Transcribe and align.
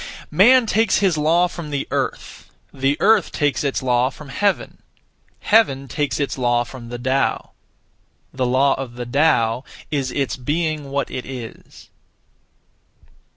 Man 0.31 0.65
takes 0.65 0.97
his 0.97 1.15
law 1.15 1.45
from 1.47 1.69
the 1.69 1.87
Earth; 1.91 2.49
the 2.73 2.97
Earth 2.99 3.31
takes 3.31 3.63
its 3.63 3.83
law 3.83 4.09
from 4.09 4.29
Heaven; 4.29 4.79
Heaven 5.41 5.87
takes 5.87 6.19
its 6.19 6.39
law 6.39 6.63
from 6.63 6.89
the 6.89 6.97
Tao. 6.97 7.51
The 8.33 8.47
law 8.47 8.73
of 8.81 8.95
the 8.95 9.05
Tao 9.05 9.63
is 9.91 10.09
its 10.11 10.37
being 10.37 10.89
what 10.89 11.11
it 11.11 11.27
is. 11.27 11.91